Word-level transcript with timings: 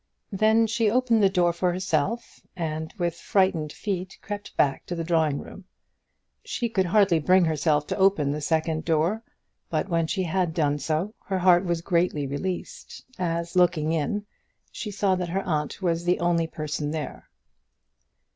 Then 0.31 0.65
she 0.65 0.89
opened 0.89 1.21
the 1.21 1.29
door 1.29 1.53
for 1.53 1.71
herself, 1.71 2.41
and 2.55 2.91
with 2.97 3.13
frightened 3.13 3.71
feet 3.71 4.17
crept 4.23 4.57
back 4.57 4.83
to 4.87 4.95
the 4.95 5.03
drawing 5.03 5.37
room. 5.37 5.65
She 6.43 6.69
could 6.69 6.87
hardly 6.87 7.19
bring 7.19 7.45
herself 7.45 7.85
to 7.85 7.97
open 7.97 8.31
the 8.31 8.41
second 8.41 8.83
door; 8.83 9.21
but 9.69 9.89
when 9.89 10.07
she 10.07 10.23
had 10.23 10.55
done 10.55 10.79
so, 10.79 11.13
her 11.27 11.37
heart 11.37 11.65
was 11.65 11.81
greatly 11.81 12.25
released, 12.25 13.05
as, 13.19 13.55
looking 13.55 13.91
in, 13.91 14.25
she 14.71 14.89
saw 14.89 15.13
that 15.13 15.29
her 15.29 15.43
aunt 15.43 15.83
was 15.83 16.03
the 16.03 16.19
only 16.19 16.47
person 16.47 16.89
there. 16.89 17.29